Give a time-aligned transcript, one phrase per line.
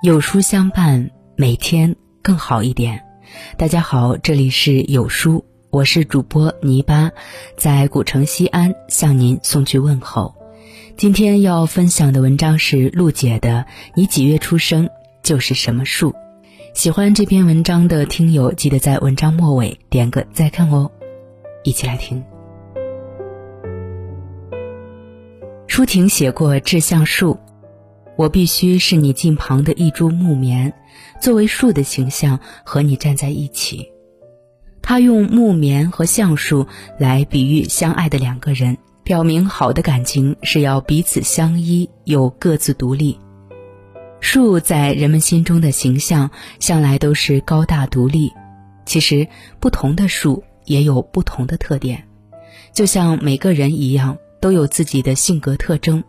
[0.00, 3.02] 有书相伴，每天更好一点。
[3.56, 7.10] 大家好，这里是有书，我是主播泥巴，
[7.56, 10.36] 在古城西安向您送去问候。
[10.96, 13.66] 今天要分享的文章是陆姐的
[13.96, 14.88] 《你几月出生
[15.24, 16.12] 就是什么树》。
[16.74, 20.92] 喜欢这篇文章的听友，记得在文章末尾点个再看哦。
[21.64, 22.22] 一起来听。
[25.66, 27.34] 舒婷写过《志向树》。
[28.18, 30.72] 我必须是你近旁的一株木棉，
[31.20, 33.92] 作为树的形象和你站在一起。
[34.82, 36.66] 他用木棉和橡树
[36.98, 43.16] 来比喻相爱的两个人，表明好的感情是要彼此相依又各自独立。
[44.18, 46.28] 树在人们心中的形象
[46.58, 48.32] 向来都是高大独立，
[48.84, 49.28] 其实
[49.60, 52.02] 不同的树也有不同的特点，
[52.72, 56.02] 就像每个人一样，都有自己的性格特征。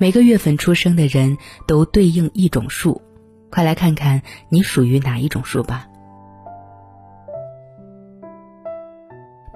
[0.00, 3.02] 每个月份出生的人都对应一种树，
[3.50, 5.88] 快来看看你属于哪一种树吧。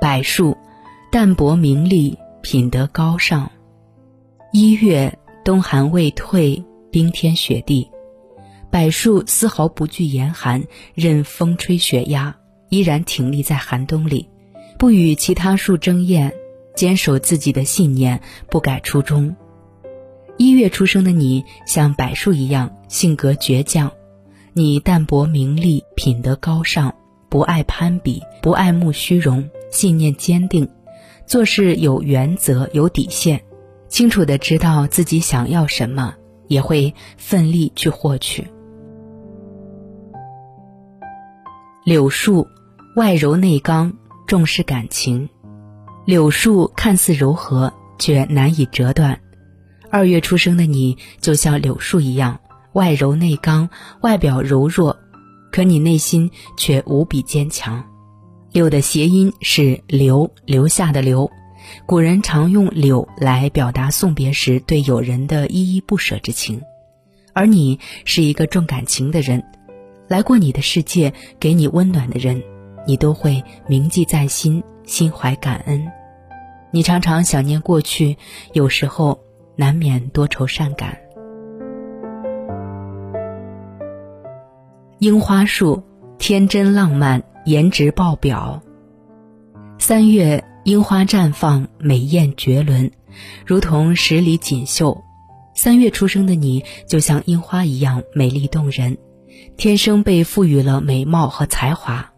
[0.00, 0.56] 柏树，
[1.12, 3.48] 淡泊名利，品德高尚。
[4.53, 7.88] 一月，冬寒未退，冰天雪地，
[8.69, 12.36] 柏树丝毫不惧严寒，任风吹雪压，
[12.69, 14.28] 依然挺立在寒冬里，
[14.77, 16.34] 不与其他树争艳，
[16.75, 19.36] 坚守自己的信念，不改初衷。
[20.38, 23.92] 一月出生的你，像柏树一样，性格倔强。
[24.55, 26.94] 你淡泊名利，品德高尚，
[27.28, 30.69] 不爱攀比，不爱慕虚荣，信念坚定，
[31.27, 33.42] 做事有原则、有底线，
[33.88, 36.14] 清楚的知道自己想要什么，
[36.48, 38.47] 也会奋力去获取。
[41.84, 42.47] 柳树，
[42.97, 43.92] 外柔内刚，
[44.27, 45.28] 重视感情。
[46.05, 49.19] 柳树看似柔和，却难以折断。
[49.92, 52.40] 二月出生的你，就像柳树一样，
[52.72, 53.68] 外柔内刚，
[54.00, 54.96] 外表柔弱，
[55.50, 57.84] 可你内心却无比坚强。
[58.52, 61.31] 柳的谐音是留，留下的留。
[61.84, 66.62] 古人常用柳来表达送别时对友人的依依不舍之情，
[67.34, 69.44] 而你是一个重感情的人，
[70.08, 72.42] 来过你的世界，给你温暖的人，
[72.86, 75.86] 你都会铭记在心，心怀感恩。
[76.70, 78.16] 你常常想念过去，
[78.54, 79.20] 有时候。
[79.56, 80.96] 难免多愁善感。
[84.98, 85.82] 樱花树，
[86.18, 88.62] 天真浪漫，颜值爆表。
[89.78, 92.90] 三月，樱花绽放，美艳绝伦，
[93.44, 95.02] 如同十里锦绣。
[95.54, 98.96] 三月出生的你，就像樱花一样美丽动人，
[99.56, 102.12] 天生被赋予了美貌和才华。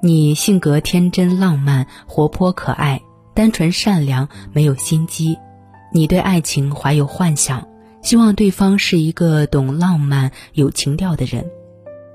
[0.00, 3.02] 你性格天真浪漫，活泼可爱，
[3.34, 5.36] 单纯善良，没有心机。
[5.94, 7.68] 你对爱情怀有幻想，
[8.00, 11.50] 希望对方是一个懂浪漫、有情调的人，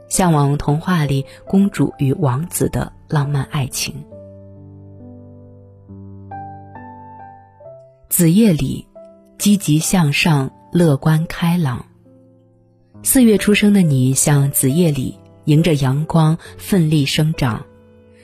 [0.10, 3.94] 向往童话里公主与王子的浪漫爱情。
[8.10, 8.88] 子夜里，
[9.38, 11.86] 积极向上，乐观开朗。
[13.04, 17.64] 四月出生的你，像子夜里，迎着阳光奋力生长。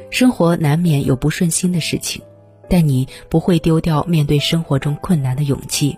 [0.09, 2.23] 生活难免有不顺心的事情。
[2.73, 5.95] 但你不会丢掉面对生活中困难的勇气，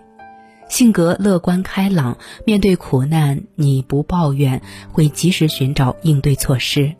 [0.68, 4.60] 性格乐观开朗，面对苦难你不抱怨，
[4.92, 6.94] 会及时寻找应对措施。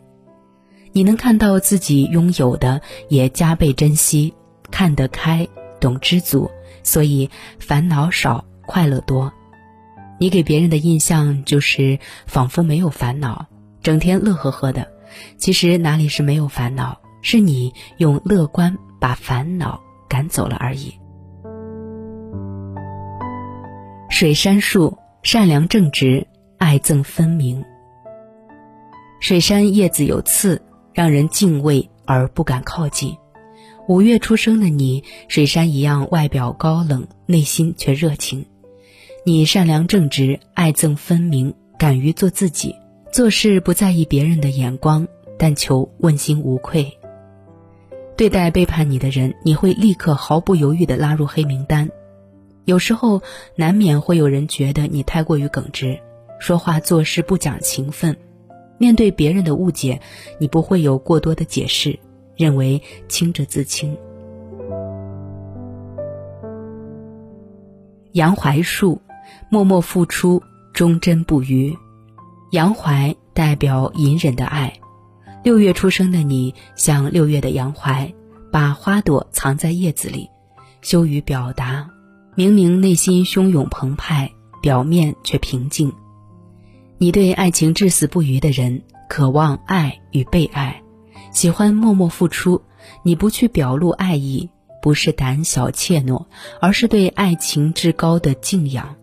[0.93, 4.33] 你能看到自己拥有的，也加倍珍惜，
[4.71, 5.47] 看得开，
[5.79, 6.49] 懂知足，
[6.81, 7.29] 所以
[7.59, 9.31] 烦恼少，快乐多。
[10.19, 13.45] 你给别人的印象就是仿佛没有烦恼，
[13.83, 14.87] 整天乐呵呵的，
[15.37, 18.75] 其实哪里是没有烦恼，是你用乐观。
[18.99, 20.93] 把烦恼赶走了而已。
[24.09, 26.25] 水杉树善良正直，
[26.57, 27.63] 爱憎分明。
[29.19, 30.61] 水杉叶子有刺，
[30.93, 33.15] 让人敬畏而不敢靠近。
[33.87, 38.45] 五月出生的你，水杉一样，外表高冷，内心却热情。
[39.25, 42.75] 你善良正直，爱憎分明，敢于做自己，
[43.11, 45.07] 做事不在意别人的眼光，
[45.37, 46.97] 但求问心无愧。
[48.17, 51.87] 对待背叛你的人，你会立刻毫不犹豫地拉入黑名单。
[52.65, 53.21] 有时候
[53.55, 55.99] 难免会有人觉得你太过于耿直，
[56.39, 58.17] 说话做事不讲情分。
[58.79, 60.01] 面对别人的误解，
[60.39, 61.99] 你不会有过多的解释，
[62.35, 63.95] 认为清者自清。
[68.13, 68.99] 杨槐树，
[69.47, 70.41] 默默付出，
[70.73, 71.77] 忠贞不渝。
[72.49, 74.73] 杨槐代表隐忍的爱。
[75.43, 78.13] 六月出生的你，像六月的杨槐，
[78.51, 80.29] 把花朵藏在叶子里，
[80.81, 81.89] 羞于表达。
[82.35, 84.29] 明明内心汹涌澎湃，
[84.61, 85.91] 表面却平静。
[86.97, 90.81] 你对爱情至死不渝的人，渴望爱与被爱，
[91.31, 92.61] 喜欢默默付出。
[93.03, 94.49] 你不去表露爱意，
[94.81, 96.25] 不是胆小怯懦，
[96.59, 98.95] 而是对爱情至高的敬仰。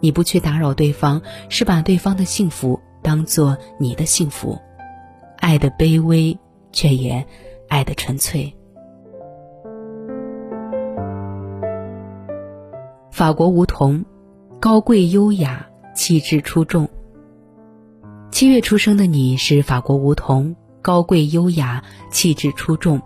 [0.00, 4.58] 你不去打扰对方，是把对方的幸福当做你的幸福。
[5.40, 6.36] 爱的卑微，
[6.72, 7.26] 却也
[7.68, 8.54] 爱的纯粹。
[13.10, 14.04] 法国梧桐，
[14.60, 16.88] 高贵优雅，气质出众。
[18.30, 23.00] 七月出生的你是法国梧桐，高贵优雅，气质出众。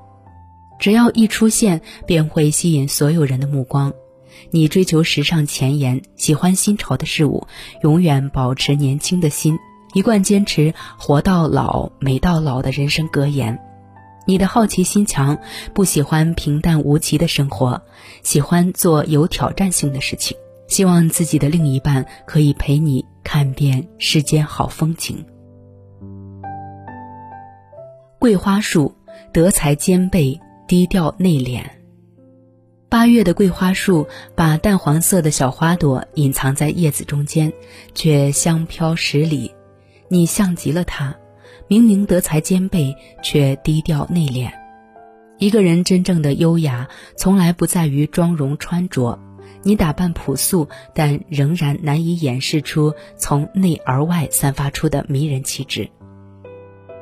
[0.78, 3.92] 只要一出现，便会吸引所有人的目光。
[4.50, 7.46] 你追求时尚前沿，喜欢新潮的事物，
[7.82, 9.58] 永远保持年轻的心，
[9.92, 13.58] 一贯坚持“活到老，美到老”的人生格言。
[14.24, 15.38] 你的好奇心强，
[15.74, 17.82] 不喜欢平淡无奇的生活，
[18.22, 20.36] 喜欢做有挑战性的事情，
[20.68, 25.24] 希望自己的另一半可以陪你看遍世间好风景。
[28.20, 28.94] 桂花树，
[29.32, 31.64] 德才兼备，低调内敛。
[32.88, 34.06] 八月的桂花树
[34.36, 37.52] 把淡黄色的小花朵隐藏在叶子中间，
[37.94, 39.52] 却香飘十里。
[40.12, 41.16] 你像极了他。
[41.68, 44.50] 明明德才兼备，却低调内敛。
[45.38, 46.86] 一个人真正的优雅，
[47.16, 49.18] 从来不在于妆容穿着。
[49.62, 55.88] 你打扮朴素，但仍然难以掩饰出从内而外散发出的迷人气质。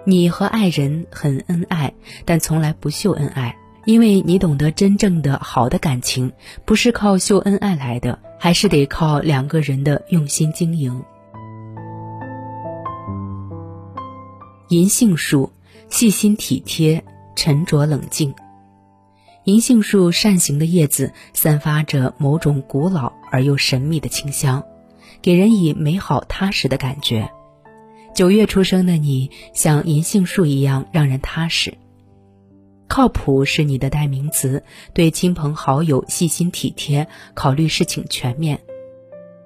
[0.05, 1.93] 你和爱人很恩爱，
[2.25, 6.31] 但从来不秀恩爱，因为你懂得真正的好的感情，
[6.65, 11.03] 不是靠秀恩爱来的，还是得靠两个人的用心经营。
[14.71, 15.51] 银杏树，
[15.89, 17.03] 细心体贴，
[17.35, 18.33] 沉着冷静。
[19.43, 24.63] 银杏树扇形的叶子散发着某种古老而又神秘的清香，
[25.23, 27.33] 给人以美好踏实的感觉。
[28.15, 31.77] 九月出生的你，像银杏树一样让人踏实。
[32.87, 34.63] 靠谱是你的代名词，
[34.95, 38.61] 对亲朋好友细心体贴，考虑事情全面。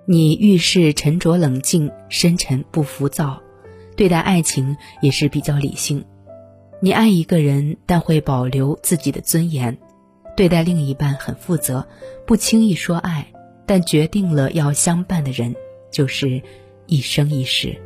[0.07, 3.41] 你遇事沉着冷静，深沉不浮躁。
[3.97, 6.05] 对待爱情也是比较理性，
[6.81, 9.75] 你爱一个人，但会保留自己的尊严；
[10.37, 11.87] 对待另一半很负责，
[12.27, 13.27] 不轻易说爱，
[13.67, 15.55] 但决定了要相伴的人
[15.93, 16.43] 就是
[16.87, 17.81] 一生一世。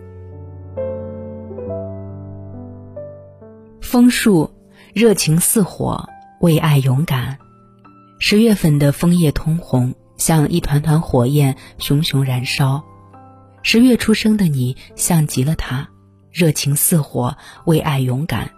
[3.81, 4.51] 枫树，
[4.95, 6.09] 热情似火，
[6.41, 7.39] 为爱勇敢。
[8.19, 12.83] 十月份的枫叶通红，像一团团火焰，熊熊燃烧。
[13.63, 15.89] 十月出生的你，像极了他。
[16.33, 18.51] 热情似火，为爱勇敢，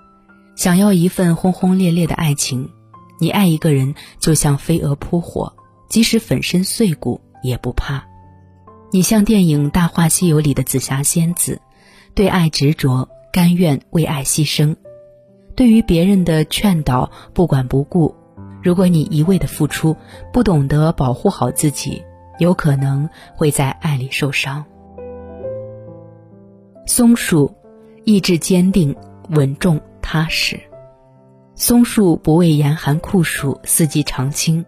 [0.57, 2.71] 想要一份轰轰烈烈的爱情。
[3.19, 5.55] 你爱一个人，就像飞蛾扑火，
[5.89, 8.05] 即使粉身碎骨也不怕。
[8.93, 11.61] 你像电影《大话西游》里的紫霞仙子，
[12.15, 14.75] 对爱执着，甘愿为爱牺牲。
[15.55, 18.15] 对于别人的劝导，不管不顾。
[18.63, 19.97] 如果你一味的付出，
[20.33, 22.03] 不懂得保护好自己，
[22.39, 24.65] 有可能会在爱里受伤。
[26.87, 27.55] 松鼠。
[28.05, 28.95] 意志坚定、
[29.31, 30.59] 稳重、踏实。
[31.55, 34.65] 松树不畏严寒酷暑，四季常青。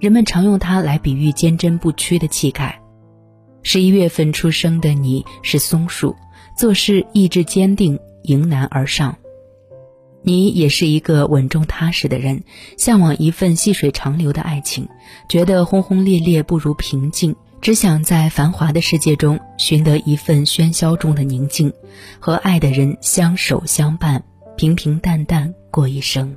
[0.00, 2.80] 人们常用它来比喻坚贞不屈的气概。
[3.62, 6.16] 十一月份出生的你是松树，
[6.56, 9.16] 做事意志坚定，迎难而上。
[10.22, 12.44] 你也是一个稳重踏实的人，
[12.76, 14.88] 向往一份细水长流的爱情，
[15.28, 17.36] 觉得轰轰烈烈不如平静。
[17.60, 21.70] 只想在繁华的世界中寻得一份喧嚣中的宁静，
[22.18, 24.24] 和爱的人相守相伴，
[24.56, 26.34] 平平淡淡过一生。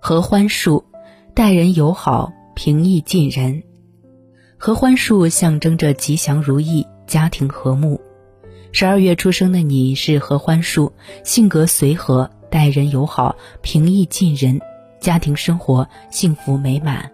[0.00, 0.84] 合欢树，
[1.32, 3.62] 待人友好，平易近人。
[4.58, 8.00] 合欢树象征着吉祥如意，家庭和睦。
[8.72, 14.60] 十二月出生的你是合欢树，性格随和，待人友好，平易近人，
[15.00, 17.13] 家庭生活幸福美满。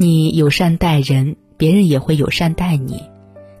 [0.00, 3.10] 你友善待人，别人也会友善待你；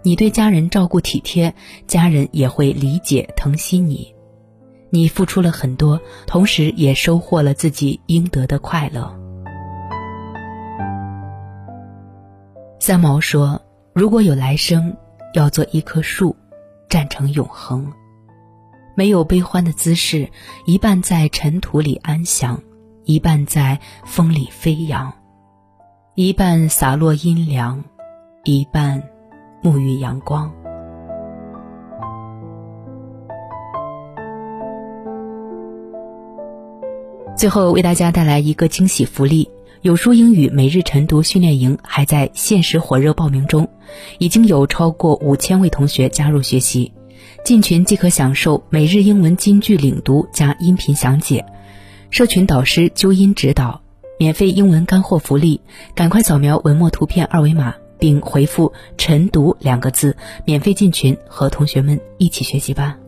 [0.04, 1.52] 你对家人照顾体贴，
[1.88, 4.14] 家人也会理解疼惜你。
[4.88, 9.12] 你付出了很多，同时也收获了自己应得的快乐。
[12.78, 13.60] 三毛说
[13.92, 14.96] ：“如果有来生，
[15.34, 16.36] 要做一棵树，
[16.88, 17.92] 站成永恒，
[18.94, 20.30] 没有悲欢的姿势，
[20.66, 22.62] 一半在尘土里安详，
[23.04, 25.12] 一半在风里飞扬。”
[26.20, 27.84] 一半洒落阴凉，
[28.42, 29.00] 一半
[29.62, 30.52] 沐浴阳光。
[37.36, 39.48] 最后为大家带来一个惊喜福利：
[39.82, 43.68] 有书英语每日晨读训练营还在限时火热报名中，
[44.18, 46.92] 已经有超过五千位同学加入学习。
[47.44, 51.46] 进群即可享受每日英文金句领读加音频详解，
[52.10, 53.80] 社群导师纠音指导，
[54.18, 55.60] 免费英文干货福利，
[55.94, 62.98] 赶快扫描文末图片二维码，并回复“晨读”两个字，免费进群，和同学们一起学习吧。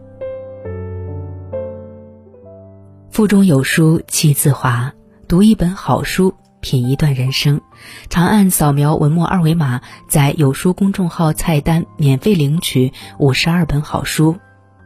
[3.11, 4.95] 腹中有书气自华，
[5.27, 7.61] 读一本好书，品一段人生。
[8.09, 14.37] 长按扫描文末二维码，在有书公众号菜单免费领取五十二本好书，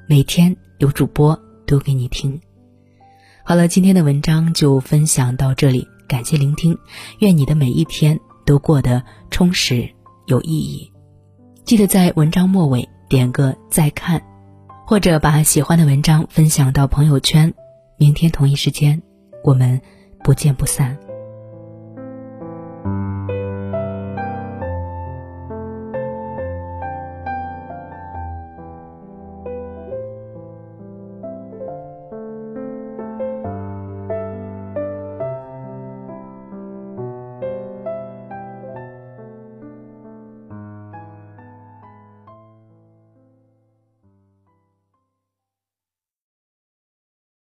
[0.09, 2.41] 每天有主播读给你听。
[3.45, 6.77] 好了，今天的文章就分享到这里，感谢聆听，
[7.19, 9.89] 愿你的每一天都过得充实
[10.27, 10.91] 有意义。
[11.65, 14.23] 记得在文章末尾点个再看，
[14.87, 17.53] 或者把喜欢的文章分享到朋友圈。
[17.97, 19.01] 明天同一时间，
[19.43, 19.81] 我们
[20.23, 20.99] 不见不散。